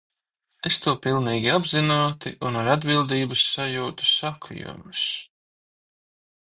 [0.69, 5.05] Es to pilnīgi apzināti un ar atbildības sajūtu saku jums.